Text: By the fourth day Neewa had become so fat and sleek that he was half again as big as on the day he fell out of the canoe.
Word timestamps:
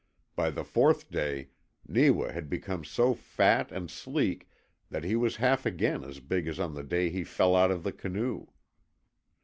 By 0.35 0.49
the 0.49 0.63
fourth 0.63 1.11
day 1.11 1.49
Neewa 1.87 2.31
had 2.31 2.49
become 2.49 2.83
so 2.83 3.13
fat 3.13 3.71
and 3.71 3.87
sleek 3.91 4.49
that 4.89 5.03
he 5.03 5.15
was 5.15 5.35
half 5.35 5.63
again 5.63 6.03
as 6.03 6.19
big 6.19 6.47
as 6.47 6.59
on 6.59 6.73
the 6.73 6.81
day 6.83 7.11
he 7.11 7.23
fell 7.23 7.55
out 7.55 7.69
of 7.69 7.83
the 7.83 7.91
canoe. 7.93 8.47